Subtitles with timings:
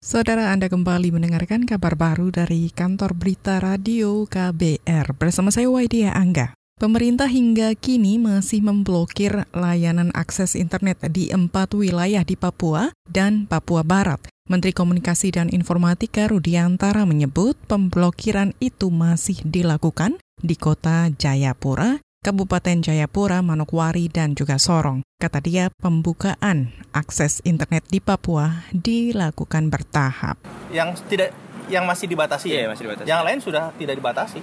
[0.00, 6.56] Saudara Anda kembali mendengarkan kabar baru dari kantor berita radio KBR bersama saya Waidia Angga.
[6.80, 13.84] Pemerintah hingga kini masih memblokir layanan akses internet di empat wilayah di Papua dan Papua
[13.84, 14.24] Barat.
[14.48, 23.40] Menteri Komunikasi dan Informatika Rudiantara menyebut pemblokiran itu masih dilakukan di kota Jayapura, Kabupaten Jayapura,
[23.40, 25.00] Manokwari, dan juga Sorong.
[25.16, 30.36] Kata dia, pembukaan akses internet di Papua dilakukan bertahap.
[30.68, 31.32] Yang tidak
[31.72, 32.76] yang masih dibatasi Iya, ya?
[32.76, 33.08] masih dibatasi.
[33.08, 34.40] Yang lain sudah tidak dibatasi.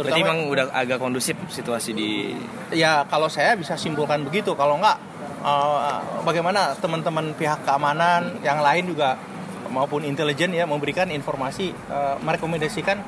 [0.00, 2.32] Berarti memang udah agak kondusif situasi di
[2.72, 4.56] ya kalau saya bisa simpulkan begitu.
[4.56, 4.96] Kalau enggak
[5.44, 9.20] eh, bagaimana teman-teman pihak keamanan yang lain juga
[9.68, 13.04] maupun intelijen ya memberikan informasi eh, merekomendasikan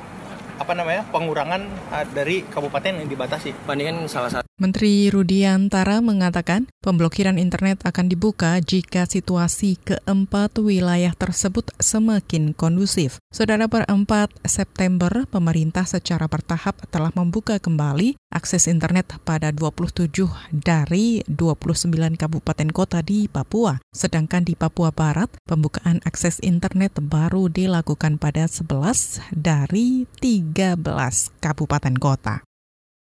[0.61, 1.61] apa namanya pengurangan
[1.97, 3.65] eh, dari kabupaten yang dibatasi.
[3.65, 11.73] bandingan salah satu Menteri Rudiantara mengatakan pemblokiran internet akan dibuka jika situasi keempat wilayah tersebut
[11.81, 13.17] semakin kondusif.
[13.33, 14.05] Saudara per 4
[14.45, 20.09] September, pemerintah secara bertahap telah membuka kembali akses internet pada 27
[20.49, 23.77] dari 29 kabupaten kota di Papua.
[23.91, 30.79] Sedangkan di Papua Barat, pembukaan akses internet baru dilakukan pada 11 dari 13
[31.43, 32.41] kabupaten kota.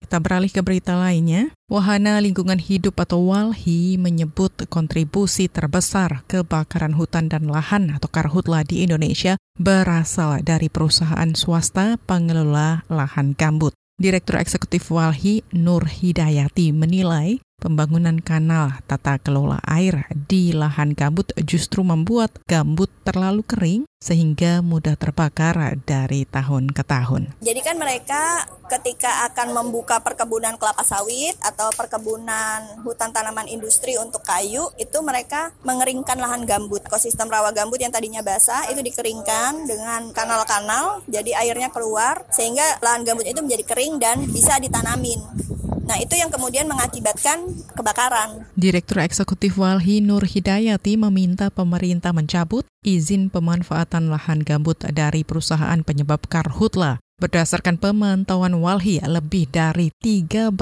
[0.07, 1.51] Kita beralih ke berita lainnya.
[1.67, 8.87] Wahana Lingkungan Hidup atau WALHI menyebut kontribusi terbesar kebakaran hutan dan lahan atau karhutla di
[8.87, 13.75] Indonesia berasal dari perusahaan swasta pengelola lahan gambut.
[13.97, 21.81] Direktur Eksekutif WALHI Nur Hidayati menilai pembangunan kanal tata kelola air di lahan gambut justru
[21.81, 27.33] membuat gambut terlalu kering sehingga mudah terbakar dari tahun ke tahun.
[27.41, 34.23] Jadi kan mereka ketika akan membuka perkebunan kelapa sawit atau perkebunan hutan tanaman industri untuk
[34.23, 36.85] kayu, itu mereka mengeringkan lahan gambut.
[36.87, 43.03] Ekosistem rawa gambut yang tadinya basah itu dikeringkan dengan kanal-kanal, jadi airnya keluar sehingga lahan
[43.03, 45.46] gambut itu menjadi kering dan bisa ditanamin.
[45.87, 47.47] Nah, itu yang kemudian mengakibatkan
[47.79, 48.43] kebakaran.
[48.59, 56.27] Direktur Eksekutif Walhi Nur Hidayati meminta pemerintah mencabut izin pemanfaatan lahan gambut dari perusahaan penyebab
[56.27, 56.99] karhutla.
[57.17, 60.53] Berdasarkan pemantauan Walhi, lebih dari 13.000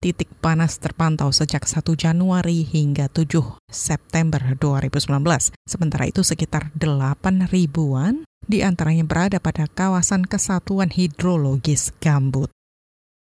[0.00, 5.52] titik panas terpantau sejak 1 Januari hingga 7 September 2019.
[5.68, 12.48] Sementara itu sekitar 8 ribuan di antaranya berada pada kawasan kesatuan hidrologis gambut.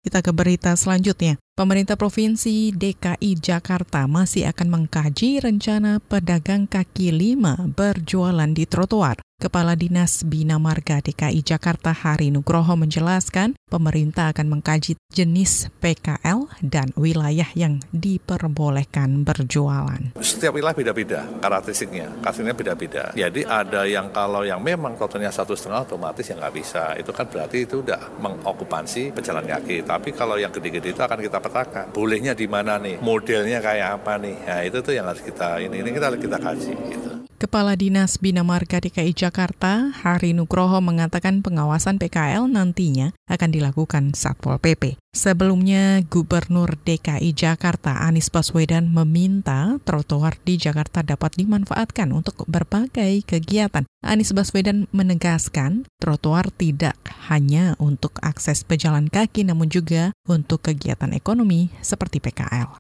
[0.02, 1.38] Kita ke berita selanjutnya.
[1.54, 9.22] Pemerintah Provinsi DKI Jakarta masih akan mengkaji rencana pedagang kaki lima berjualan di trotoar.
[9.42, 16.94] Kepala Dinas Bina Marga DKI Jakarta Hari Nugroho menjelaskan pemerintah akan mengkaji jenis PKL dan
[16.94, 20.14] wilayah yang diperbolehkan berjualan.
[20.22, 23.04] Setiap wilayah beda-beda karakteristiknya, karakteristiknya beda-beda.
[23.18, 26.94] Jadi ada yang kalau yang memang totalnya satu setengah otomatis yang nggak bisa.
[27.02, 29.82] Itu kan berarti itu udah mengokupansi pejalan kaki.
[29.82, 31.90] Tapi kalau yang gede-gede itu akan kita petakan.
[31.90, 33.02] Bolehnya di mana nih?
[33.02, 34.38] Modelnya kayak apa nih?
[34.46, 37.11] Nah itu tuh yang harus kita ini ini kita kita kaji gitu.
[37.42, 44.62] Kepala Dinas Bina Marga DKI Jakarta, Hari Nugroho mengatakan pengawasan PKL nantinya akan dilakukan Satpol
[44.62, 45.02] PP.
[45.10, 53.90] Sebelumnya, Gubernur DKI Jakarta Anies Baswedan meminta trotoar di Jakarta dapat dimanfaatkan untuk berbagai kegiatan.
[54.06, 56.94] Anies Baswedan menegaskan trotoar tidak
[57.26, 62.78] hanya untuk akses pejalan kaki namun juga untuk kegiatan ekonomi seperti PKL.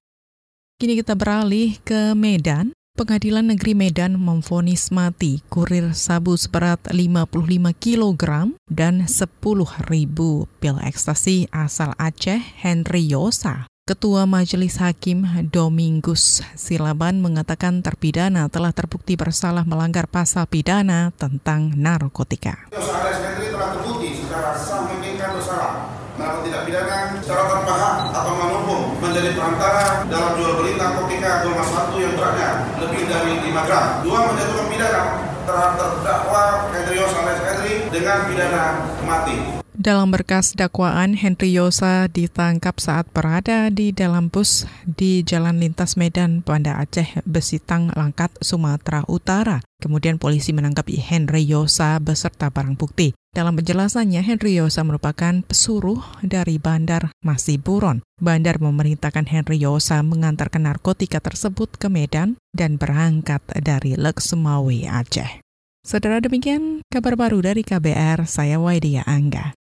[0.77, 2.77] Kini kita beralih ke Medan.
[3.01, 7.33] Pengadilan Negeri Medan memvonis mati kurir sabu seberat 55
[7.81, 9.41] kg dan 10.000
[10.61, 13.65] pil ekstasi asal Aceh Henry Yosa.
[13.89, 22.69] Ketua Majelis Hakim Domingus Silaban mengatakan terpidana telah terbukti bersalah melanggar pasal pidana tentang narkotika.
[22.69, 29.29] Saudara Henry telah terbukti secara sah melakukan tindak pidana secara tanpa hak atau manumpung menjadi
[29.35, 32.49] perantara dalam jual beli narkotika golongan satu yang beratnya
[32.81, 33.85] lebih dari 5 gram.
[34.03, 35.03] Dua menjatuhkan pidana
[35.47, 38.63] terhadap terdakwa Henry Yos alias Henry dengan pidana
[39.03, 39.61] mati.
[39.81, 46.45] Dalam berkas dakwaan, Henry Yosa ditangkap saat berada di dalam bus di Jalan Lintas Medan,
[46.45, 49.65] Banda Aceh, Besitang, Langkat, Sumatera Utara.
[49.81, 53.17] Kemudian polisi menangkap Henry Yosa beserta barang bukti.
[53.31, 58.03] Dalam penjelasannya, Henry Yosa merupakan pesuruh dari Bandar Masih Buron.
[58.19, 65.39] Bandar memerintahkan Henry Yosa mengantarkan narkotika tersebut ke Medan dan berangkat dari Leksemawi, Aceh.
[65.87, 69.55] Saudara demikian kabar baru dari KBR, saya Waidia Angga.